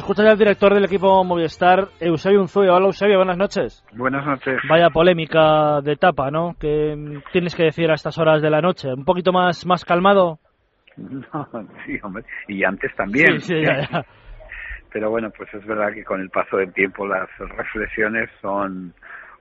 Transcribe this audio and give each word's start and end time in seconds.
escucha 0.00 0.24
ya 0.24 0.32
el 0.32 0.38
director 0.38 0.74
del 0.74 0.84
equipo 0.84 1.22
Movistar, 1.24 1.88
Eusebio 2.00 2.40
Unzuyo. 2.40 2.74
Hola 2.74 2.86
Eusebio, 2.86 3.16
buenas 3.18 3.36
noches. 3.36 3.84
Buenas 3.92 4.24
noches. 4.26 4.58
Vaya 4.68 4.90
polémica 4.90 5.80
de 5.82 5.92
etapa, 5.92 6.30
¿no? 6.30 6.54
¿Qué 6.58 7.20
tienes 7.32 7.54
que 7.54 7.64
decir 7.64 7.90
a 7.90 7.94
estas 7.94 8.18
horas 8.18 8.42
de 8.42 8.50
la 8.50 8.60
noche? 8.60 8.92
¿Un 8.92 9.04
poquito 9.04 9.32
más, 9.32 9.64
más 9.66 9.84
calmado? 9.84 10.38
No, 10.96 11.48
sí, 11.86 11.98
hombre. 12.02 12.24
Y 12.48 12.62
antes 12.64 12.94
también. 12.94 13.40
Sí, 13.40 13.54
sí, 13.54 13.62
ya, 13.62 13.88
ya. 13.90 14.04
Pero 14.92 15.08
bueno, 15.08 15.30
pues 15.30 15.48
es 15.54 15.64
verdad 15.64 15.92
que 15.94 16.04
con 16.04 16.20
el 16.20 16.28
paso 16.28 16.56
del 16.58 16.74
tiempo 16.74 17.06
las 17.06 17.28
reflexiones 17.38 18.28
son 18.42 18.92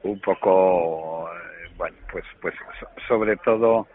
un 0.03 0.21
poco, 0.21 1.27
eh, 1.27 1.71
bueno, 1.75 1.97
pues, 2.11 2.23
pues 2.41 2.53
so- 2.79 2.87
sobre 3.09 3.35
todo 3.37 3.87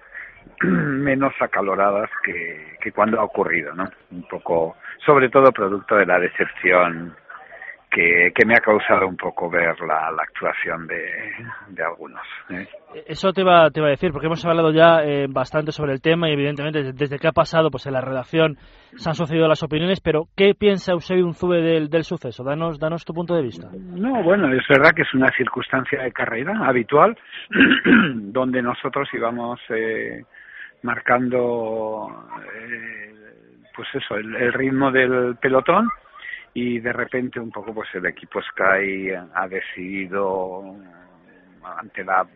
menos 0.63 1.33
acaloradas 1.41 2.11
que, 2.25 2.77
que 2.81 2.93
cuando 2.93 3.21
ha 3.21 3.25
ocurrido, 3.25 3.75
¿no? 3.75 3.91
Un 4.11 4.27
poco, 4.29 4.77
sobre 5.05 5.29
todo 5.29 5.53
producto 5.53 5.97
de 5.97 6.07
la 6.07 6.19
decepción 6.19 7.15
que, 7.95 8.33
que 8.35 8.45
me 8.45 8.55
ha 8.55 8.61
causado 8.61 9.07
un 9.07 9.17
poco 9.17 9.49
ver 9.49 9.79
la, 9.81 10.11
la 10.11 10.23
actuación 10.25 10.87
de, 10.89 11.05
de 11.69 11.85
algunos. 11.85 12.23
¿eh? 12.51 12.67
Eso 13.07 13.33
te 13.33 13.43
iba, 13.43 13.71
te 13.71 13.79
iba 13.79 13.87
a 13.87 13.91
decir, 13.93 14.11
porque 14.11 14.27
hemos 14.27 14.45
hablado 14.45 14.73
ya 14.73 15.05
eh, 15.05 15.27
bastante 15.29 15.71
sobre 15.71 15.93
el 15.93 16.03
tema 16.03 16.29
y 16.29 16.33
evidentemente 16.33 16.83
desde, 16.83 16.93
desde 16.93 17.19
que 17.21 17.29
ha 17.29 17.33
pasado 17.33 17.71
pues 17.71 17.87
en 17.87 17.93
la 17.93 18.01
redacción 18.01 18.57
se 18.97 19.09
han 19.09 19.15
sucedido 19.15 19.47
las 19.47 19.63
opiniones, 19.63 20.01
pero 20.01 20.25
¿qué 20.37 20.55
piensa 20.59 20.93
Eusebio 20.93 21.25
Unzube 21.25 21.63
del, 21.63 21.89
del 21.89 22.03
suceso? 22.03 22.43
Danos, 22.43 22.81
danos 22.81 23.05
tu 23.05 23.15
punto 23.15 23.35
de 23.35 23.43
vista. 23.43 23.69
No, 23.73 24.23
bueno, 24.25 24.53
es 24.53 24.67
verdad 24.69 24.91
que 24.95 25.03
es 25.03 25.15
una 25.15 25.31
circunstancia 25.37 26.03
de 26.03 26.13
carrera 26.13 26.67
habitual, 26.67 27.17
donde 28.15 28.61
nosotros 28.61 29.09
íbamos 29.13 29.61
eh, 29.69 30.25
marcando, 30.83 32.09
eh, 32.53 33.15
pues 33.75 33.89
eso, 33.95 34.17
el, 34.17 34.35
el 34.35 34.53
ritmo 34.53 34.91
del 34.91 35.37
pelotón 35.41 35.89
y 36.55 36.79
de 36.79 36.93
repente 36.93 37.41
un 37.41 37.51
poco 37.51 37.75
pues 37.75 37.89
el 37.95 38.07
equipo 38.07 38.41
Sky 38.41 39.11
ha 39.35 39.49
decidido 39.49 40.77
ante 41.79 42.05
la 42.05 42.27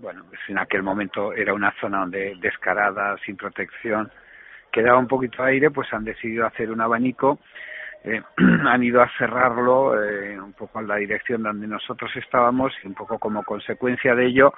bueno 0.00 0.24
pues 0.28 0.40
en 0.48 0.58
aquel 0.58 0.82
momento 0.82 1.32
era 1.32 1.54
una 1.54 1.74
zona 1.80 2.00
donde 2.00 2.36
descarada 2.40 3.16
sin 3.24 3.36
protección 3.36 4.10
quedaba 4.70 4.98
un 4.98 5.08
poquito 5.08 5.42
de 5.42 5.50
aire 5.52 5.70
pues 5.70 5.92
han 5.92 6.04
decidido 6.04 6.46
hacer 6.46 6.70
un 6.70 6.82
abanico 6.82 7.38
eh, 8.04 8.22
han 8.66 8.82
ido 8.82 9.02
a 9.02 9.10
cerrarlo 9.18 10.02
eh, 10.02 10.40
un 10.40 10.52
poco 10.52 10.80
en 10.80 10.88
la 10.88 10.96
dirección 10.96 11.42
donde 11.42 11.66
nosotros 11.66 12.10
estábamos 12.16 12.72
y 12.82 12.86
un 12.86 12.94
poco 12.94 13.18
como 13.18 13.42
consecuencia 13.42 14.14
de 14.14 14.26
ello 14.26 14.52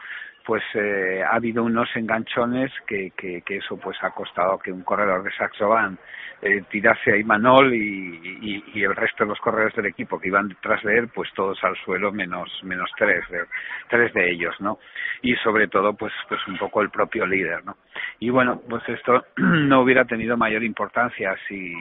pues 0.45 0.63
eh, 0.75 1.23
ha 1.23 1.37
habido 1.37 1.63
unos 1.63 1.89
enganchones 1.95 2.73
que, 2.87 3.13
que, 3.17 3.43
eso 3.49 3.77
pues 3.77 3.97
ha 4.03 4.11
costado 4.11 4.59
que 4.59 4.73
un 4.73 4.83
corredor 4.83 5.23
de 5.23 5.31
Saxo 5.33 5.69
Bank 5.69 5.99
eh, 6.43 6.63
tirase 6.71 7.13
a 7.13 7.17
Imanol 7.17 7.75
y, 7.75 8.21
y, 8.43 8.65
y 8.75 8.83
el 8.83 8.97
resto 8.97 9.25
de 9.25 9.31
los 9.31 9.39
corredores 9.41 9.77
del 9.77 9.87
equipo 9.87 10.19
que 10.19 10.29
iban 10.29 10.49
detrás 10.49 10.83
de 10.83 10.99
él 10.99 11.09
pues 11.09 11.31
todos 11.35 11.63
al 11.63 11.77
suelo 11.85 12.11
menos 12.11 12.49
menos 12.65 12.91
tres 12.97 13.29
de, 13.29 13.45
tres 13.89 14.13
de 14.15 14.31
ellos 14.31 14.55
no 14.61 14.79
y 15.23 15.35
sobre 15.37 15.69
todo 15.69 15.95
pues 15.95 16.13
pues 16.29 16.41
un 16.49 16.57
poco 16.57 16.81
el 16.81 16.91
propio 16.91 17.27
líder 17.27 17.65
no 17.65 17.77
y 18.19 18.31
bueno 18.31 18.61
pues 18.69 18.83
esto 18.89 19.25
no 19.37 19.81
hubiera 19.81 20.05
tenido 20.05 20.37
mayor 20.37 20.63
importancia 20.63 21.37
si 21.49 21.75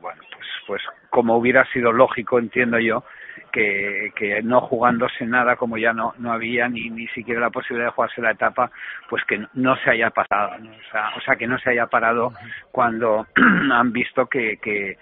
bueno 0.00 0.22
pues 0.32 0.46
pues 0.66 0.82
como 1.10 1.36
hubiera 1.36 1.64
sido 1.72 1.92
lógico 1.92 2.38
entiendo 2.38 2.78
yo 2.78 3.04
que, 3.50 4.12
que 4.16 4.42
no 4.42 4.60
jugándose 4.62 5.26
nada 5.26 5.56
como 5.56 5.76
ya 5.76 5.92
no 5.92 6.14
no 6.18 6.32
había 6.32 6.68
ni 6.68 6.90
ni 6.90 7.06
siquiera 7.08 7.40
la 7.40 7.50
posibilidad 7.50 7.88
de 7.88 7.94
jugarse 7.94 8.22
la 8.22 8.32
etapa 8.32 8.70
pues 9.08 9.24
que 9.24 9.44
no 9.54 9.76
se 9.76 9.90
haya 9.90 10.10
pasado 10.10 10.58
¿no? 10.58 10.70
o 10.70 10.90
sea 10.90 11.12
o 11.16 11.20
sea 11.20 11.36
que 11.36 11.46
no 11.46 11.58
se 11.58 11.70
haya 11.70 11.86
parado 11.86 12.32
cuando 12.70 13.26
han 13.72 13.92
visto 13.92 14.26
que 14.26 14.58
que 14.58 14.98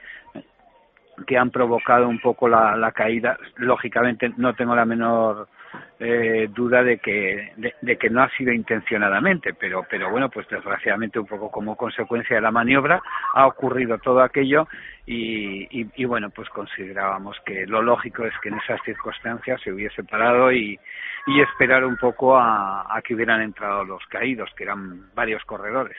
que 1.26 1.36
han 1.36 1.50
provocado 1.50 2.08
un 2.08 2.18
poco 2.18 2.48
la, 2.48 2.76
la 2.76 2.92
caída 2.92 3.38
lógicamente 3.56 4.32
no 4.36 4.54
tengo 4.54 4.74
la 4.74 4.84
menor 4.84 5.48
eh, 5.98 6.48
duda 6.52 6.82
de 6.82 6.98
que 6.98 7.52
de, 7.56 7.74
de, 7.80 7.96
que 7.96 8.10
no 8.10 8.22
ha 8.22 8.30
sido 8.30 8.52
intencionadamente 8.52 9.54
pero 9.54 9.86
pero 9.88 10.10
bueno 10.10 10.28
pues 10.30 10.48
desgraciadamente 10.48 11.18
un 11.18 11.26
poco 11.26 11.50
como 11.50 11.76
consecuencia 11.76 12.36
de 12.36 12.42
la 12.42 12.50
maniobra 12.50 13.02
ha 13.34 13.46
ocurrido 13.46 13.98
todo 13.98 14.22
aquello 14.22 14.66
y, 15.06 15.66
y, 15.70 15.90
y 15.96 16.04
bueno 16.04 16.30
pues 16.30 16.48
considerábamos 16.50 17.36
que 17.44 17.66
lo 17.66 17.82
lógico 17.82 18.24
es 18.24 18.34
que 18.42 18.48
en 18.48 18.56
esas 18.56 18.80
circunstancias 18.82 19.60
se 19.62 19.72
hubiese 19.72 20.04
parado 20.04 20.52
y, 20.52 20.78
y 21.26 21.40
esperar 21.40 21.84
un 21.84 21.96
poco 21.96 22.36
a, 22.36 22.86
a 22.96 23.02
que 23.02 23.14
hubieran 23.14 23.42
entrado 23.42 23.84
los 23.84 24.04
caídos 24.06 24.50
que 24.56 24.64
eran 24.64 25.12
varios 25.14 25.44
corredores. 25.44 25.96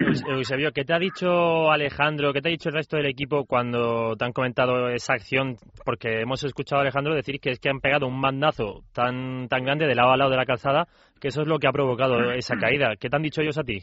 Eusebio, 0.00 0.70
¿qué 0.72 0.84
te 0.84 0.94
ha 0.94 0.98
dicho 0.98 1.70
Alejandro, 1.70 2.32
qué 2.32 2.40
te 2.40 2.48
ha 2.48 2.50
dicho 2.50 2.68
el 2.68 2.76
resto 2.76 2.96
del 2.96 3.06
equipo 3.06 3.44
cuando 3.44 4.14
te 4.16 4.24
han 4.24 4.32
comentado 4.32 4.88
esa 4.88 5.14
acción? 5.14 5.56
Porque 5.84 6.20
hemos 6.20 6.44
escuchado 6.44 6.80
a 6.80 6.82
Alejandro 6.82 7.14
decir 7.14 7.40
que 7.40 7.50
es 7.50 7.58
que 7.58 7.68
han 7.68 7.80
pegado 7.80 8.06
un 8.06 8.20
mandazo 8.20 8.82
tan, 8.94 9.48
tan 9.48 9.64
grande 9.64 9.86
de 9.86 9.94
lado 9.94 10.12
a 10.12 10.16
lado 10.16 10.30
de 10.30 10.36
la 10.36 10.46
calzada 10.46 10.86
que 11.20 11.28
eso 11.28 11.42
es 11.42 11.48
lo 11.48 11.58
que 11.58 11.66
ha 11.66 11.72
provocado 11.72 12.32
esa 12.32 12.56
caída. 12.60 12.94
¿Qué 12.98 13.08
te 13.08 13.16
han 13.16 13.22
dicho 13.22 13.42
ellos 13.42 13.58
a 13.58 13.64
ti? 13.64 13.80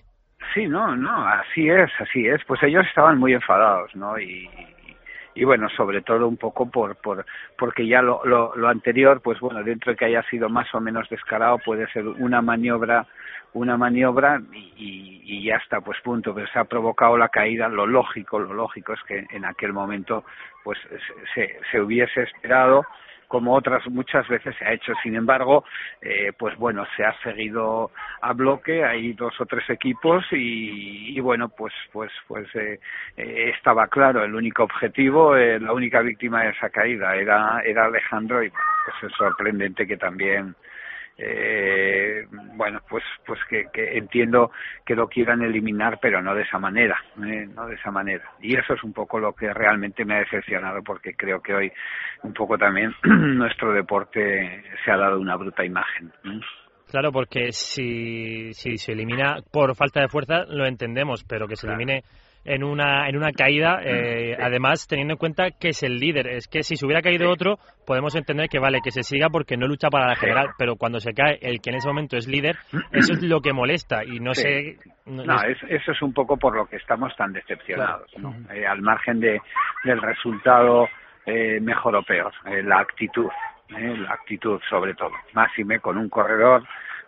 Sí, 0.53 0.68
no, 0.68 0.96
no, 0.96 1.28
así 1.28 1.68
es, 1.68 1.92
así 2.00 2.28
es. 2.28 2.42
Pues 2.47 2.62
ellos 2.64 2.86
estaban 2.88 3.18
muy 3.18 3.34
enfadados, 3.34 3.94
¿no? 3.96 4.18
Y, 4.20 4.50
y 5.35 5.44
bueno, 5.44 5.69
sobre 5.69 6.01
todo 6.01 6.28
un 6.28 6.38
poco 6.38 6.69
por, 6.72 6.96
por 6.96 7.25
porque 7.57 7.85
ya 7.85 8.01
lo, 8.01 8.25
lo, 8.25 8.56
lo 8.56 8.69
anterior, 8.69 9.22
pues 9.22 9.40
bueno, 9.40 9.62
dentro 9.63 9.91
de 9.91 9.97
que 9.97 10.06
haya 10.06 10.23
sido 10.23 10.50
más 10.50 10.73
o 10.73 10.79
menos 10.79 11.07
descarado, 11.09 11.59
puede 11.59 11.88
ser 11.91 12.07
una 12.07 12.41
maniobra 12.41 13.06
una 13.53 13.78
maniobra 13.78 14.41
y, 14.51 14.73
y, 14.75 15.22
y, 15.23 15.46
ya 15.46 15.56
está, 15.56 15.79
pues 15.79 15.97
punto, 16.01 16.35
pero 16.35 16.46
se 16.47 16.59
ha 16.59 16.66
provocado 16.66 17.18
la 17.18 17.29
caída, 17.29 17.69
lo 17.69 17.88
lógico, 17.88 18.38
lo 18.38 18.53
lógico 18.53 18.91
es 18.91 19.00
que 19.03 19.25
en 19.29 19.46
aquel 19.46 19.72
momento 19.72 20.25
pues 20.62 20.78
se, 21.34 21.57
se 21.72 21.79
hubiese 21.79 22.23
esperado 22.23 22.85
como 23.28 23.53
otras 23.56 23.88
muchas 23.88 24.28
veces 24.28 24.56
se 24.58 24.66
ha 24.66 24.74
hecho. 24.74 24.94
Sin 25.03 25.16
embargo, 25.16 25.63
eh, 26.02 26.31
pues 26.38 26.56
bueno, 26.58 26.86
se 26.96 27.03
ha 27.03 27.13
seguido 27.22 27.91
a 28.22 28.34
bloque, 28.34 28.84
hay 28.84 29.13
dos 29.13 29.40
o 29.40 29.46
tres 29.46 29.69
equipos 29.69 30.25
y, 30.31 31.18
y 31.18 31.19
bueno, 31.19 31.50
pues 31.50 31.74
pues 31.91 32.12
pues 32.28 32.47
eh, 32.56 32.80
eh, 33.18 33.52
estaba 33.56 33.88
claro, 33.88 34.24
el 34.24 34.35
único 34.35 34.64
objetivo, 34.64 35.35
eh, 35.35 35.59
la 35.59 35.74
única 35.74 36.02
víctima 36.02 36.44
de 36.44 36.50
esa 36.50 36.69
caída 36.69 37.16
era 37.16 37.62
era 37.66 37.85
Alejandro 37.85 38.44
y 38.44 38.50
pues 38.50 39.12
es 39.12 39.18
sorprendente 39.18 39.88
que 39.88 39.97
también 39.97 40.56
eh, 41.18 42.26
bueno 42.56 42.81
pues 42.90 43.03
pues 43.26 43.40
que, 43.50 43.66
que, 43.72 43.98
entiendo 43.98 44.52
que 44.86 44.96
lo 44.96 45.08
quieran 45.08 45.42
eliminar 45.42 45.98
pero 46.02 46.22
no 46.22 46.36
de 46.36 46.44
esa 46.44 46.59
manera 46.59 46.98
eh, 47.26 47.48
no 47.53 47.68
de 47.68 47.76
esa 47.76 47.90
manera 47.92 48.24
y 48.42 48.56
eso 48.58 48.74
es 48.74 48.84
un 48.84 48.92
poco 48.92 49.20
lo 49.20 49.34
que 49.34 49.53
realmente 49.53 50.03
me 50.03 50.16
ha 50.16 50.20
decepcionado 50.20 50.84
porque 50.84 51.14
creo 51.16 51.42
que 51.42 51.53
hoy 51.53 51.72
un 52.24 52.34
poco 52.34 52.58
también 52.58 52.94
nuestro 53.03 53.72
deporte 53.72 54.64
se 54.84 54.92
ha 54.92 54.98
dado 54.98 55.20
una 55.20 55.38
bruta 55.38 55.64
imagen 55.64 56.12
¿eh? 56.26 56.40
claro 56.90 57.12
porque 57.12 57.53
si 57.53 58.53
si 58.53 58.78
se 58.78 58.92
elimina 58.92 59.38
por 59.52 59.76
falta 59.76 60.02
de 60.02 60.09
fuerza 60.09 60.44
lo 60.50 60.66
entendemos 60.66 61.24
pero 61.24 61.47
que 61.47 61.56
se 61.56 61.68
claro. 61.68 61.80
elimine 61.80 62.03
en 62.45 62.63
una, 62.63 63.09
en 63.09 63.17
una 63.17 63.31
caída, 63.31 63.79
eh, 63.83 64.35
sí. 64.35 64.41
además 64.41 64.88
teniendo 64.88 65.13
en 65.13 65.17
cuenta 65.17 65.50
que 65.59 65.69
es 65.69 65.83
el 65.83 65.97
líder. 65.97 66.28
Es 66.28 66.47
que 66.47 66.63
si 66.63 66.75
se 66.75 66.85
hubiera 66.85 67.01
caído 67.01 67.25
sí. 67.25 67.31
otro, 67.31 67.57
podemos 67.85 68.16
entender 68.16 68.47
que 68.50 68.59
vale, 68.59 68.79
que 68.83 68.91
se 68.91 69.03
siga 69.03 69.29
porque 69.29 69.57
no 69.57 69.67
lucha 69.67 69.89
para 69.89 70.07
la 70.07 70.16
general, 70.16 70.47
sí. 70.47 70.53
pero 70.57 70.75
cuando 70.75 71.00
se 71.00 71.13
cae 71.13 71.39
el 71.41 71.59
que 71.59 71.72
en 71.72 71.78
ese 71.78 71.88
momento 71.88 72.17
es 72.17 72.28
líder, 72.28 72.55
eso 72.91 73.13
es 73.13 73.23
lo 73.23 73.41
que 73.41 73.51
molesta 73.51 74.03
y 74.05 74.19
no 74.19 74.34
sé... 74.34 74.78
No, 75.05 75.23
no 75.23 75.41
es, 75.44 75.57
eso 75.69 75.91
es 75.91 76.01
un 76.01 76.13
poco 76.13 76.38
por 76.38 76.55
lo 76.55 76.66
que 76.66 76.78
estamos 76.78 77.16
tan 77.16 77.34
decepcionados, 77.34 78.09
claro. 78.11 78.35
¿no? 78.39 78.53
eh, 78.53 78.66
al 78.66 78.81
margen 78.81 79.19
de, 79.19 79.39
del 79.84 80.01
resultado 80.01 80.88
eh, 81.25 81.59
mejor 81.59 81.95
o 81.95 82.03
peor, 82.03 82.34
eh, 82.45 82.61
la 82.63 82.79
actitud, 82.79 83.29
eh, 83.69 83.97
la 83.97 84.13
actitud 84.13 84.59
sobre 84.69 84.94
todo, 84.94 85.11
máxime 85.34 85.79
con 85.79 85.97
un 85.97 86.09
corredor 86.09 86.63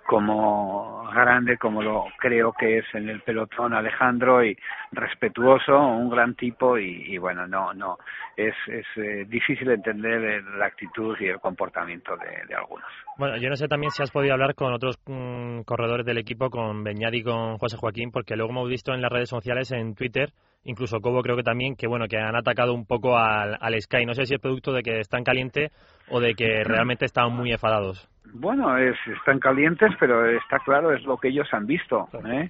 como 0.07 1.03
grande 1.13 1.57
como 1.57 1.83
lo 1.83 2.05
creo 2.17 2.53
que 2.53 2.79
es 2.79 2.85
en 2.93 3.09
el 3.09 3.21
pelotón 3.21 3.73
Alejandro 3.73 4.43
y 4.43 4.57
respetuoso 4.91 5.77
un 5.77 6.09
gran 6.09 6.33
tipo 6.35 6.77
y, 6.77 7.13
y 7.13 7.17
bueno 7.17 7.45
no 7.45 7.73
no 7.73 7.97
es, 8.37 8.55
es 8.67 8.85
eh, 8.95 9.25
difícil 9.27 9.69
entender 9.69 10.43
la 10.43 10.67
actitud 10.67 11.15
y 11.19 11.25
el 11.25 11.39
comportamiento 11.39 12.15
de, 12.17 12.45
de, 12.47 12.55
algunos. 12.55 12.85
Bueno 13.17 13.35
yo 13.37 13.49
no 13.49 13.55
sé 13.55 13.67
también 13.67 13.91
si 13.91 14.01
has 14.01 14.11
podido 14.11 14.33
hablar 14.33 14.55
con 14.55 14.73
otros 14.73 14.97
mmm, 15.07 15.61
corredores 15.61 16.05
del 16.05 16.19
equipo 16.19 16.49
con 16.49 16.83
Beñat 16.83 17.13
y 17.13 17.23
con 17.23 17.57
José 17.57 17.75
Joaquín 17.77 18.11
porque 18.11 18.37
luego 18.37 18.51
hemos 18.51 18.69
visto 18.69 18.93
en 18.93 19.01
las 19.01 19.11
redes 19.11 19.29
sociales 19.29 19.71
en 19.73 19.93
Twitter 19.93 20.29
incluso 20.63 21.01
Cobo 21.01 21.21
creo 21.21 21.35
que 21.35 21.43
también 21.43 21.75
que 21.75 21.87
bueno 21.87 22.07
que 22.07 22.17
han 22.17 22.35
atacado 22.35 22.73
un 22.73 22.85
poco 22.85 23.17
al, 23.17 23.57
al 23.59 23.81
Sky. 23.81 24.05
No 24.05 24.13
sé 24.13 24.25
si 24.25 24.35
es 24.35 24.39
producto 24.39 24.71
de 24.71 24.83
que 24.83 24.99
están 24.99 25.25
caliente 25.25 25.71
o 26.09 26.21
de 26.21 26.33
que 26.33 26.63
realmente 26.63 27.05
están 27.05 27.33
muy 27.33 27.51
enfadados 27.51 28.09
bueno, 28.33 28.77
es, 28.77 28.95
están 29.07 29.39
calientes, 29.39 29.91
pero 29.99 30.25
está 30.25 30.59
claro, 30.59 30.93
es 30.93 31.03
lo 31.03 31.17
que 31.17 31.29
ellos 31.29 31.47
han 31.53 31.65
visto. 31.65 32.07
¿eh? 32.25 32.49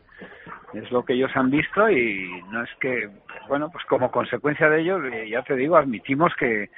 es 0.73 0.91
lo 0.91 1.03
que 1.03 1.13
ellos 1.13 1.31
han 1.35 1.49
visto 1.49 1.89
y 1.89 2.43
no 2.51 2.63
es 2.63 2.69
que, 2.79 3.09
bueno, 3.47 3.69
pues 3.71 3.85
como 3.85 4.11
consecuencia 4.11 4.69
de 4.69 4.81
ello, 4.81 5.03
eh, 5.05 5.29
ya 5.29 5.41
te 5.43 5.55
digo, 5.55 5.77
admitimos 5.77 6.33
que, 6.35 6.69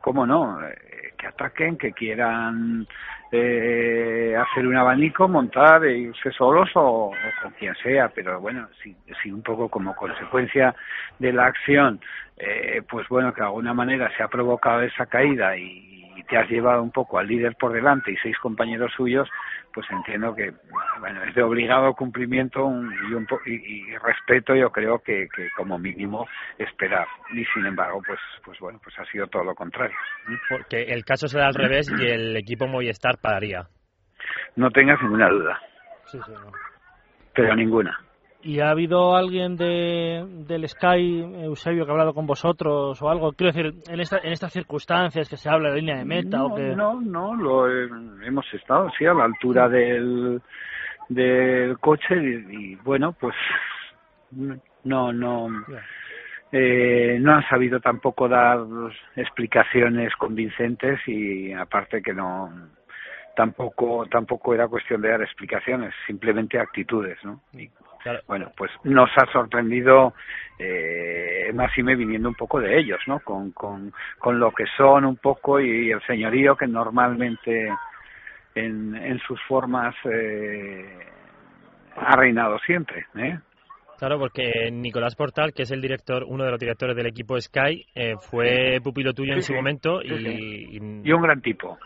cómo 0.00 0.26
no, 0.26 0.62
eh, 0.62 1.12
que 1.16 1.26
ataquen, 1.26 1.78
que 1.78 1.92
quieran 1.92 2.86
eh, 3.32 4.36
hacer 4.36 4.66
un 4.66 4.76
abanico, 4.76 5.28
montar 5.28 5.84
e 5.84 5.98
irse 5.98 6.30
solos 6.32 6.70
o, 6.74 7.12
con 7.42 7.52
quien 7.52 7.74
sea, 7.76 8.08
pero 8.08 8.40
bueno, 8.40 8.68
si, 8.82 8.94
si 9.22 9.30
un 9.30 9.42
poco 9.42 9.68
como 9.68 9.94
consecuencia 9.96 10.74
de 11.18 11.32
la 11.32 11.46
acción, 11.46 12.00
eh, 12.36 12.82
pues 12.88 13.08
bueno, 13.08 13.32
que 13.32 13.40
de 13.40 13.46
alguna 13.46 13.74
manera 13.74 14.10
se 14.16 14.22
ha 14.22 14.28
provocado 14.28 14.82
esa 14.82 15.06
caída 15.06 15.56
y, 15.56 15.97
te 16.28 16.36
has 16.36 16.48
llevado 16.48 16.82
un 16.82 16.90
poco 16.90 17.18
al 17.18 17.26
líder 17.26 17.56
por 17.56 17.72
delante 17.72 18.12
y 18.12 18.16
seis 18.16 18.36
compañeros 18.38 18.92
suyos, 18.96 19.28
pues 19.72 19.86
entiendo 19.90 20.34
que 20.34 20.52
bueno 21.00 21.22
es 21.24 21.34
de 21.34 21.42
obligado 21.42 21.94
cumplimiento 21.94 22.60
y, 22.60 23.14
un 23.14 23.26
y, 23.46 23.96
respeto 23.96 24.54
yo 24.54 24.70
creo 24.70 24.98
que, 25.00 25.28
que, 25.34 25.48
como 25.56 25.78
mínimo 25.78 26.26
esperar. 26.58 27.06
Y 27.32 27.44
sin 27.46 27.66
embargo 27.66 28.00
pues 28.06 28.18
pues 28.44 28.58
bueno 28.60 28.80
pues 28.82 28.98
ha 28.98 29.04
sido 29.06 29.26
todo 29.26 29.44
lo 29.44 29.54
contrario. 29.54 29.96
Porque 30.48 30.82
el 30.84 31.04
caso 31.04 31.28
será 31.28 31.46
al 31.46 31.54
revés 31.54 31.90
y 31.98 32.06
el 32.06 32.36
equipo 32.36 32.66
Movistar 32.66 33.18
pararía. 33.20 33.66
No 34.56 34.70
tengas 34.70 35.00
ninguna 35.02 35.28
duda. 35.28 35.60
Sí, 36.06 36.18
sí, 36.24 36.32
no. 36.32 36.52
pero 37.34 37.54
ninguna 37.54 38.07
¿Y 38.40 38.60
ha 38.60 38.70
habido 38.70 39.16
alguien 39.16 39.56
de, 39.56 40.24
del 40.46 40.68
Sky, 40.68 41.22
Eusebio, 41.42 41.84
que 41.84 41.90
ha 41.90 41.94
hablado 41.94 42.14
con 42.14 42.26
vosotros 42.26 43.00
o 43.02 43.08
algo? 43.08 43.32
Quiero 43.32 43.52
decir, 43.52 43.82
en, 43.92 44.00
esta, 44.00 44.18
en 44.18 44.32
estas 44.32 44.52
circunstancias 44.52 45.28
que 45.28 45.36
se 45.36 45.50
habla 45.50 45.70
de 45.70 45.80
línea 45.80 45.96
de 45.96 46.04
meta 46.04 46.38
no, 46.38 46.46
o 46.46 46.54
que... 46.54 46.76
No, 46.76 47.00
no, 47.00 47.34
lo 47.34 47.68
hemos 48.22 48.46
estado, 48.54 48.90
sí, 48.96 49.06
a 49.06 49.14
la 49.14 49.24
altura 49.24 49.68
del, 49.68 50.40
del 51.08 51.78
coche 51.78 52.14
y, 52.50 52.76
bueno, 52.76 53.12
pues 53.12 53.34
no, 54.84 55.12
no... 55.12 55.48
Eh, 56.50 57.18
no 57.20 57.34
han 57.34 57.46
sabido 57.46 57.78
tampoco 57.78 58.26
dar 58.26 58.60
explicaciones 59.16 60.14
convincentes 60.16 60.98
y 61.06 61.52
aparte 61.52 62.00
que 62.00 62.14
no 62.14 62.50
tampoco 63.36 64.06
tampoco 64.10 64.54
era 64.54 64.66
cuestión 64.66 65.02
de 65.02 65.10
dar 65.10 65.20
explicaciones 65.20 65.92
simplemente 66.06 66.58
actitudes 66.58 67.18
no 67.22 67.42
y 67.52 67.68
bueno, 68.26 68.52
pues 68.56 68.70
nos 68.84 69.10
ha 69.16 69.30
sorprendido 69.32 70.14
eh, 70.58 71.50
más 71.54 71.76
y 71.76 71.82
me 71.82 71.94
viniendo 71.94 72.28
un 72.28 72.34
poco 72.34 72.60
de 72.60 72.78
ellos, 72.78 73.00
¿no? 73.06 73.20
Con, 73.20 73.52
con, 73.52 73.92
con 74.18 74.38
lo 74.38 74.50
que 74.52 74.64
son 74.76 75.04
un 75.04 75.16
poco 75.16 75.60
y 75.60 75.90
el 75.90 76.02
señorío 76.02 76.56
que 76.56 76.66
normalmente 76.66 77.68
en, 78.54 78.94
en 78.94 79.18
sus 79.20 79.40
formas 79.46 79.94
eh, 80.04 80.98
ha 81.96 82.16
reinado 82.16 82.58
siempre, 82.60 83.06
¿eh? 83.16 83.38
Claro, 83.98 84.16
porque 84.16 84.70
Nicolás 84.70 85.16
Portal, 85.16 85.52
que 85.52 85.62
es 85.62 85.72
el 85.72 85.80
director, 85.80 86.22
uno 86.24 86.44
de 86.44 86.52
los 86.52 86.60
directores 86.60 86.94
del 86.94 87.06
equipo 87.06 87.38
Sky, 87.40 87.84
eh, 87.96 88.14
fue 88.20 88.78
pupilo 88.80 89.12
tuyo 89.12 89.32
en 89.32 89.42
su 89.42 89.52
momento 89.52 90.00
y, 90.00 90.76
y, 90.76 91.12
un 91.12 91.22
gran 91.22 91.42
tipo. 91.42 91.76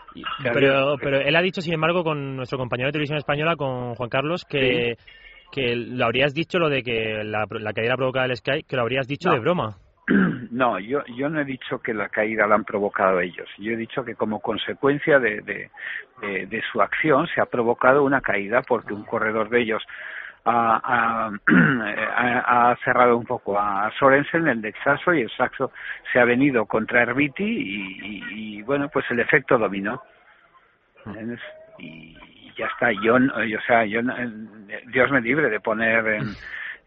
pero, 0.53 0.95
pero 1.01 1.17
él 1.21 1.35
ha 1.35 1.41
dicho, 1.41 1.59
sin 1.61 1.73
embargo, 1.73 2.03
con 2.03 2.35
nuestro 2.35 2.59
compañero 2.59 2.89
de 2.89 2.91
televisión 2.91 3.17
española, 3.17 3.55
con 3.55 3.95
Juan 3.95 4.09
Carlos, 4.09 4.45
que 4.45 4.95
que 5.53 5.75
lo 5.75 6.05
habrías 6.05 6.33
dicho 6.33 6.57
lo 6.57 6.67
de 6.67 6.81
que 6.81 7.23
la, 7.23 7.45
caída 7.73 7.95
provocada 7.95 8.27
del 8.27 8.37
Sky, 8.37 8.63
que 8.63 8.75
lo 8.75 8.81
habrías 8.81 9.07
dicho 9.07 9.29
de 9.29 9.39
broma. 9.39 9.77
No, 10.51 10.77
yo, 10.77 11.03
yo 11.17 11.29
no 11.29 11.39
he 11.39 11.45
dicho 11.45 11.79
que 11.79 11.95
la 11.95 12.09
caída 12.09 12.45
la 12.45 12.53
han 12.55 12.63
provocado 12.63 13.19
ellos. 13.21 13.49
Yo 13.57 13.71
he 13.71 13.75
dicho 13.75 14.05
que 14.05 14.13
como 14.13 14.39
consecuencia 14.39 15.17
de, 15.17 15.41
de, 15.41 16.61
su 16.71 16.79
acción 16.79 17.25
se 17.33 17.41
ha 17.41 17.45
provocado 17.45 18.03
una 18.03 18.21
caída 18.21 18.61
porque 18.61 18.93
un 18.93 19.03
corredor 19.03 19.49
de 19.49 19.61
ellos 19.61 19.81
ha, 20.45 21.31
ha, 21.31 22.75
cerrado 22.83 23.17
un 23.17 23.25
poco 23.25 23.57
a 23.57 23.91
Sorensen, 23.97 24.47
el 24.47 24.61
de 24.61 24.75
Saxo, 24.83 25.13
y 25.13 25.21
el 25.21 25.31
Saxo 25.31 25.71
se 26.11 26.19
ha 26.19 26.25
venido 26.25 26.65
contra 26.67 27.01
Herbiti 27.01 27.43
y, 27.43 28.57
y, 28.57 28.61
bueno, 28.61 28.89
pues 28.89 29.05
el 29.09 29.21
efecto 29.21 29.57
dominó. 29.57 30.03
Y, 31.79 32.15
ya 32.57 32.67
está. 32.67 32.91
Yo, 32.91 33.15
o 33.15 33.61
sea, 33.65 33.85
yo, 33.85 34.01
Dios 34.87 35.11
me 35.11 35.21
libre 35.21 35.49
de 35.49 35.59
poner 35.59 36.07
en, 36.07 36.35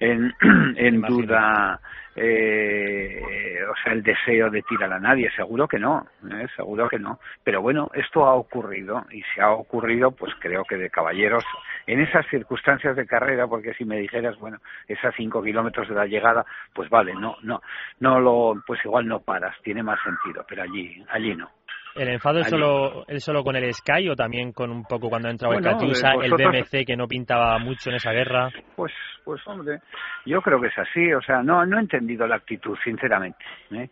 en, 0.00 0.34
en 0.76 1.00
duda 1.02 1.80
eh, 2.18 3.60
o 3.70 3.74
sea 3.82 3.92
el 3.92 4.02
deseo 4.02 4.50
de 4.50 4.62
tirar 4.62 4.90
a 4.90 4.98
nadie 4.98 5.30
seguro 5.36 5.68
que 5.68 5.78
no 5.78 6.06
¿eh? 6.30 6.46
seguro 6.56 6.88
que 6.88 6.98
no 6.98 7.20
pero 7.44 7.60
bueno 7.60 7.90
esto 7.92 8.24
ha 8.24 8.34
ocurrido 8.34 9.04
y 9.10 9.22
si 9.22 9.40
ha 9.40 9.50
ocurrido 9.50 10.12
pues 10.12 10.32
creo 10.40 10.64
que 10.64 10.78
de 10.78 10.88
caballeros 10.88 11.44
en 11.86 12.00
esas 12.00 12.26
circunstancias 12.28 12.96
de 12.96 13.06
carrera 13.06 13.46
porque 13.46 13.74
si 13.74 13.84
me 13.84 13.98
dijeras 13.98 14.38
bueno 14.38 14.58
esas 14.88 15.14
cinco 15.14 15.42
kilómetros 15.42 15.88
de 15.88 15.94
la 15.94 16.06
llegada 16.06 16.46
pues 16.74 16.88
vale 16.88 17.12
no 17.14 17.36
no 17.42 17.60
no 18.00 18.18
lo 18.18 18.62
pues 18.66 18.82
igual 18.84 19.06
no 19.06 19.20
paras 19.20 19.54
tiene 19.62 19.82
más 19.82 19.98
sentido 20.02 20.44
pero 20.48 20.62
allí 20.62 21.04
allí 21.10 21.34
no 21.34 21.50
¿El 21.96 22.08
enfado 22.08 22.40
es 22.40 22.48
solo, 22.48 23.04
es 23.08 23.24
solo 23.24 23.42
con 23.42 23.56
el 23.56 23.72
Sky 23.72 24.08
o 24.08 24.14
también 24.14 24.52
con 24.52 24.70
un 24.70 24.84
poco 24.84 25.08
cuando 25.08 25.28
ha 25.28 25.30
entrado 25.30 25.54
el 25.54 25.62
Katyusha, 25.62 26.12
el 26.22 26.32
BMC 26.32 26.86
que 26.86 26.96
no 26.96 27.08
pintaba 27.08 27.58
mucho 27.58 27.90
en 27.90 27.96
esa 27.96 28.12
guerra? 28.12 28.50
Pues, 28.74 28.92
pues 29.24 29.40
hombre, 29.46 29.80
yo 30.26 30.40
creo 30.42 30.60
que 30.60 30.68
es 30.68 30.78
así. 30.78 31.12
O 31.12 31.22
sea, 31.22 31.42
no, 31.42 31.64
no 31.64 31.78
he 31.78 31.80
entendido 31.80 32.26
la 32.26 32.36
actitud, 32.36 32.76
sinceramente. 32.84 33.44
¿eh? 33.72 33.88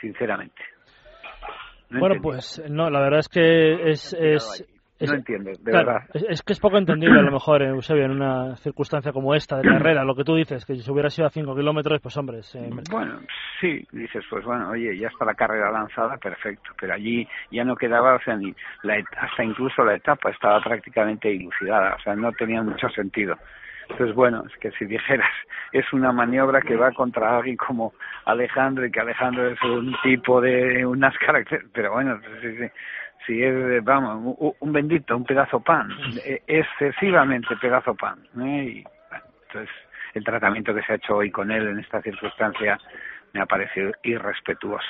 Sinceramente. 0.00 0.62
bueno, 1.90 2.16
pues 2.20 2.62
no, 2.68 2.90
la 2.90 3.00
verdad 3.00 3.20
es 3.20 3.28
que 3.28 3.90
es, 3.90 4.12
es, 4.18 4.64
no 5.06 5.14
entiendo, 5.14 5.50
de 5.50 5.72
verdad. 5.72 6.02
Es, 6.12 6.42
que 6.42 6.52
es 6.52 6.60
poco 6.60 6.78
entendible 6.78 7.20
a 7.20 7.22
lo 7.22 7.30
mejor, 7.30 7.62
en 7.62 7.70
Eusebio, 7.70 8.04
en 8.04 8.12
una 8.12 8.56
circunstancia 8.56 9.12
como 9.12 9.34
esta 9.34 9.56
de 9.58 9.68
carrera, 9.68 10.04
lo 10.04 10.14
que 10.14 10.24
tú 10.24 10.34
dices, 10.34 10.64
que 10.64 10.74
si 10.74 10.90
hubiera 10.90 11.10
sido 11.10 11.26
a 11.26 11.30
5 11.30 11.54
kilómetros, 11.54 12.00
pues 12.00 12.16
hombre... 12.16 12.40
Bueno, 12.90 13.20
sí, 13.60 13.86
dices, 13.92 14.24
pues 14.28 14.44
bueno, 14.44 14.70
oye, 14.70 14.96
ya 14.98 15.08
está 15.08 15.24
la 15.24 15.34
carrera 15.34 15.70
lanzada, 15.70 16.16
perfecto, 16.16 16.70
pero 16.80 16.94
allí 16.94 17.26
ya 17.50 17.64
no 17.64 17.76
quedaba, 17.76 18.16
o 18.16 18.20
sea, 18.20 18.36
ni 18.36 18.54
la, 18.82 19.02
hasta 19.16 19.44
incluso 19.44 19.84
la 19.84 19.94
etapa 19.94 20.30
estaba 20.30 20.60
prácticamente 20.60 21.32
ilucidada, 21.32 21.94
o 21.94 22.00
sea, 22.00 22.14
no 22.14 22.32
tenía 22.32 22.62
mucho 22.62 22.88
sentido. 22.90 23.36
Entonces, 23.90 24.14
bueno, 24.14 24.44
es 24.46 24.56
que 24.60 24.70
si 24.72 24.84
dijeras, 24.84 25.30
es 25.72 25.90
una 25.92 26.12
maniobra 26.12 26.60
que 26.60 26.76
va 26.76 26.92
contra 26.92 27.38
alguien 27.38 27.56
como 27.56 27.92
Alejandro 28.24 28.84
y 28.86 28.90
que 28.90 29.00
Alejandro 29.00 29.48
es 29.48 29.62
un 29.62 29.94
tipo 30.02 30.40
de 30.40 30.84
unas 30.84 31.16
características, 31.18 31.72
pero 31.72 31.92
bueno, 31.92 32.18
sí, 32.42 32.56
sí, 32.56 32.66
si 33.26 33.42
es, 33.42 33.84
vamos, 33.84 34.36
un, 34.60 34.72
bendito, 34.72 35.16
un 35.16 35.24
pedazo 35.24 35.60
pan, 35.60 35.88
e, 36.24 36.42
excesivamente 36.46 37.56
pedazo 37.60 37.94
pan. 37.94 38.18
¿eh? 38.40 38.64
Y, 38.64 38.84
entonces, 39.46 39.74
el 40.14 40.24
tratamiento 40.24 40.74
que 40.74 40.82
se 40.82 40.92
ha 40.92 40.96
hecho 40.96 41.16
hoy 41.16 41.30
con 41.30 41.50
él 41.50 41.68
en 41.68 41.78
esta 41.78 42.00
circunstancia 42.02 42.78
me 43.32 43.42
ha 43.42 43.46
parecido 43.46 43.92
irrespetuoso. 44.02 44.86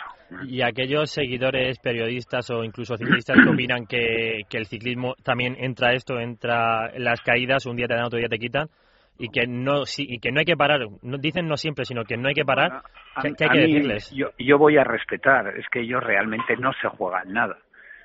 Y 0.46 0.62
aquellos 0.62 1.10
seguidores, 1.10 1.78
periodistas 1.80 2.50
o 2.50 2.62
incluso 2.62 2.96
ciclistas 2.96 3.36
que 3.42 3.48
opinan 3.48 3.86
que, 3.86 4.42
que 4.48 4.58
el 4.58 4.66
ciclismo 4.66 5.14
también 5.24 5.56
entra 5.58 5.92
esto, 5.92 6.20
entra 6.20 6.92
las 6.96 7.20
caídas, 7.20 7.66
un 7.66 7.76
día 7.76 7.88
te 7.88 7.94
dan, 7.94 8.04
otro 8.04 8.18
día 8.18 8.28
te 8.28 8.38
quitan, 8.38 8.68
y 9.18 9.28
que 9.30 9.46
no 9.48 9.82
y 9.96 10.20
que 10.20 10.30
no 10.30 10.38
hay 10.38 10.44
que 10.44 10.56
parar, 10.56 10.80
no, 11.02 11.18
dicen 11.18 11.48
no 11.48 11.56
siempre, 11.56 11.84
sino 11.84 12.04
que 12.04 12.16
no 12.16 12.28
hay 12.28 12.34
que 12.34 12.44
parar, 12.44 12.82
¿qué, 13.20 13.28
hay 13.44 13.50
que 13.50 13.58
decirles? 13.58 14.12
Yo, 14.14 14.28
yo 14.38 14.58
voy 14.58 14.76
a 14.76 14.84
respetar, 14.84 15.48
es 15.56 15.66
que 15.68 15.80
ellos 15.80 16.02
realmente 16.02 16.56
no 16.56 16.72
se 16.74 16.88
juegan 16.88 17.32
nada 17.32 17.58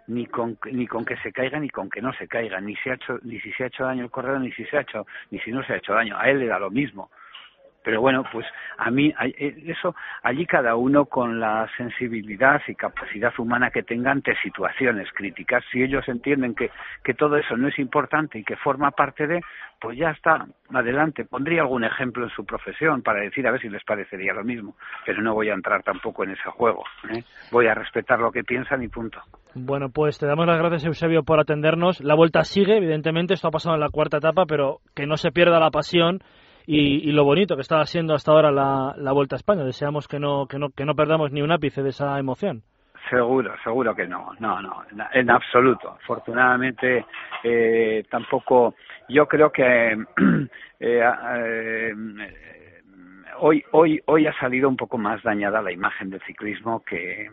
ni 0.07 0.25
con 0.25 0.57
ni 0.71 0.87
con 0.87 1.05
que 1.05 1.17
se 1.17 1.31
caiga 1.31 1.59
ni 1.59 1.69
con 1.69 1.89
que 1.89 2.01
no 2.01 2.13
se 2.13 2.27
caiga 2.27 2.59
ni 2.59 2.75
se 2.77 2.91
ha 2.91 2.95
hecho 2.95 3.19
ni 3.23 3.39
si 3.39 3.51
se 3.53 3.63
ha 3.63 3.67
hecho 3.67 3.85
daño 3.85 4.03
el 4.03 4.11
corredor 4.11 4.41
ni 4.41 4.51
si 4.51 4.65
se 4.65 4.77
ha 4.77 4.81
hecho 4.81 5.05
ni 5.31 5.39
si 5.39 5.51
no 5.51 5.63
se 5.63 5.73
ha 5.73 5.77
hecho 5.77 5.93
daño 5.93 6.17
a 6.17 6.29
él 6.29 6.39
le 6.39 6.47
da 6.47 6.59
lo 6.59 6.69
mismo 6.69 7.09
pero 7.83 8.01
bueno, 8.01 8.23
pues 8.31 8.45
a 8.77 8.89
mí 8.89 9.13
eh, 9.21 9.63
eso 9.67 9.95
allí 10.23 10.45
cada 10.45 10.75
uno 10.75 11.05
con 11.05 11.39
la 11.39 11.69
sensibilidad 11.77 12.61
y 12.67 12.75
capacidad 12.75 13.33
humana 13.37 13.71
que 13.71 13.83
tenga 13.83 14.11
ante 14.11 14.35
situaciones 14.41 15.09
críticas. 15.13 15.63
Si 15.71 15.83
ellos 15.83 16.07
entienden 16.07 16.55
que, 16.55 16.71
que 17.03 17.13
todo 17.13 17.37
eso 17.37 17.57
no 17.57 17.67
es 17.67 17.77
importante 17.77 18.39
y 18.39 18.43
que 18.43 18.55
forma 18.55 18.91
parte 18.91 19.27
de, 19.27 19.41
pues 19.79 19.97
ya 19.97 20.11
está, 20.11 20.45
adelante. 20.73 21.25
Pondría 21.25 21.61
algún 21.61 21.83
ejemplo 21.83 22.23
en 22.23 22.29
su 22.29 22.45
profesión 22.45 23.01
para 23.01 23.19
decir 23.19 23.45
a 23.47 23.51
ver 23.51 23.61
si 23.61 23.69
les 23.69 23.83
parecería 23.83 24.33
lo 24.33 24.43
mismo, 24.43 24.75
pero 25.05 25.21
no 25.21 25.33
voy 25.33 25.49
a 25.49 25.53
entrar 25.53 25.83
tampoco 25.83 26.23
en 26.23 26.31
ese 26.31 26.49
juego. 26.51 26.85
¿eh? 27.09 27.23
Voy 27.51 27.67
a 27.67 27.75
respetar 27.75 28.19
lo 28.19 28.31
que 28.31 28.43
piensan 28.43 28.81
y 28.83 28.87
punto. 28.87 29.21
Bueno, 29.55 29.89
pues 29.89 30.17
te 30.17 30.25
damos 30.25 30.47
las 30.47 30.57
gracias, 30.57 30.85
Eusebio, 30.85 31.23
por 31.23 31.39
atendernos. 31.39 32.01
La 32.01 32.15
vuelta 32.15 32.43
sigue, 32.43 32.77
evidentemente, 32.77 33.35
esto 33.35 33.49
ha 33.49 33.51
pasado 33.51 33.75
en 33.75 33.81
la 33.81 33.89
cuarta 33.89 34.17
etapa, 34.17 34.45
pero 34.47 34.79
que 34.95 35.05
no 35.05 35.15
se 35.15 35.31
pierda 35.31 35.59
la 35.59 35.69
pasión 35.69 36.21
y, 36.65 37.11
lo 37.11 37.23
bonito 37.23 37.55
que 37.55 37.61
estaba 37.61 37.85
siendo 37.85 38.15
hasta 38.15 38.31
ahora 38.31 38.51
la, 38.51 38.95
la 38.97 39.11
Vuelta 39.11 39.35
a 39.35 39.37
España. 39.37 39.63
Deseamos 39.63 40.07
que 40.07 40.19
no, 40.19 40.47
que, 40.47 40.57
no, 40.57 40.69
que 40.69 40.85
no 40.85 40.95
perdamos 40.95 41.31
ni 41.31 41.41
un 41.41 41.51
ápice 41.51 41.83
de 41.83 41.89
esa 41.89 42.17
emoción. 42.17 42.63
Seguro, 43.09 43.53
seguro 43.63 43.93
que 43.93 44.07
no, 44.07 44.31
no, 44.39 44.61
no, 44.61 44.83
en, 45.13 45.29
absoluto. 45.29 45.97
Afortunadamente, 46.01 47.05
eh, 47.43 48.03
tampoco, 48.09 48.75
yo 49.09 49.27
creo 49.27 49.51
que 49.51 49.91
eh, 50.79 51.01
eh, 51.09 51.93
hoy, 53.39 53.63
hoy, 53.71 54.01
hoy 54.05 54.25
ha 54.25 54.33
salido 54.39 54.69
un 54.69 54.77
poco 54.77 54.97
más 54.97 55.21
dañada 55.21 55.61
la 55.61 55.71
imagen 55.71 56.09
del 56.09 56.21
ciclismo 56.21 56.81
que, 56.83 57.29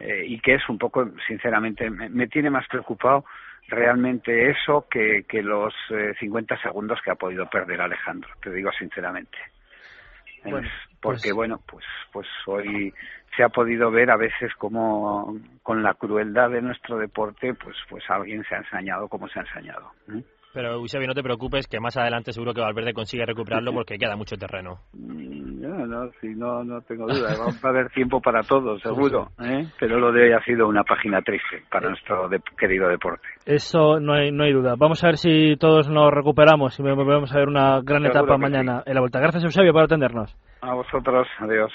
eh, 0.00 0.24
y 0.26 0.40
que 0.40 0.54
es 0.54 0.68
un 0.68 0.78
poco, 0.78 1.08
sinceramente, 1.26 1.88
me, 1.90 2.26
tiene 2.28 2.50
más 2.50 2.66
preocupado 2.68 3.24
realmente 3.68 4.50
eso 4.50 4.86
que, 4.90 5.24
que 5.28 5.42
los 5.42 5.74
50 6.20 6.60
segundos 6.62 7.00
que 7.04 7.10
ha 7.10 7.16
podido 7.16 7.48
perder 7.48 7.80
Alejandro, 7.80 8.30
te 8.40 8.52
digo 8.52 8.70
sinceramente. 8.78 9.36
Bueno, 10.50 10.68
porque 11.00 11.20
pues 11.22 11.34
bueno, 11.34 11.60
pues 11.66 11.84
pues 12.12 12.26
hoy 12.46 12.92
se 13.36 13.42
ha 13.42 13.48
podido 13.48 13.90
ver 13.90 14.10
a 14.10 14.16
veces 14.16 14.54
como 14.56 15.38
con 15.62 15.82
la 15.82 15.94
crueldad 15.94 16.50
de 16.50 16.62
nuestro 16.62 16.98
deporte, 16.98 17.54
pues 17.54 17.76
pues 17.88 18.04
alguien 18.08 18.44
se 18.48 18.54
ha 18.54 18.58
ensañado 18.58 19.08
como 19.08 19.28
se 19.28 19.38
ha 19.38 19.42
ensañado. 19.42 19.92
Pero 20.52 20.72
Eusebio, 20.72 21.06
no 21.06 21.14
te 21.14 21.22
preocupes, 21.22 21.66
que 21.66 21.80
más 21.80 21.96
adelante 21.98 22.32
seguro 22.32 22.54
que 22.54 22.62
Valverde 22.62 22.94
consigue 22.94 23.26
recuperarlo 23.26 23.72
porque 23.72 23.98
queda 23.98 24.16
mucho 24.16 24.36
terreno. 24.36 24.80
No, 25.66 25.86
no, 25.86 26.10
sí, 26.20 26.28
no, 26.34 26.62
no 26.62 26.80
tengo 26.82 27.06
duda. 27.06 27.34
Vamos 27.38 27.64
a 27.64 27.68
haber 27.68 27.88
tiempo 27.90 28.20
para 28.20 28.42
todo, 28.42 28.78
seguro. 28.78 29.30
¿eh? 29.42 29.66
Pero 29.80 29.98
lo 29.98 30.12
de 30.12 30.24
hoy 30.24 30.32
ha 30.32 30.44
sido 30.44 30.68
una 30.68 30.84
página 30.84 31.20
triste 31.22 31.62
para 31.70 31.88
nuestro 31.88 32.28
querido 32.56 32.88
deporte. 32.88 33.26
Eso 33.44 33.98
no 33.98 34.14
hay, 34.14 34.30
no 34.30 34.44
hay 34.44 34.52
duda. 34.52 34.74
Vamos 34.78 35.02
a 35.02 35.08
ver 35.08 35.16
si 35.16 35.56
todos 35.56 35.88
nos 35.88 36.12
recuperamos 36.12 36.78
y 36.78 36.82
volvemos 36.82 37.32
a 37.34 37.38
ver 37.38 37.48
una 37.48 37.80
gran 37.82 38.06
etapa 38.06 38.38
mañana 38.38 38.82
en 38.86 38.94
la 38.94 39.00
vuelta. 39.00 39.18
Gracias, 39.18 39.44
Eusebio, 39.44 39.72
por 39.72 39.82
atendernos. 39.82 40.36
A 40.60 40.74
vosotros, 40.74 41.26
adiós. 41.38 41.72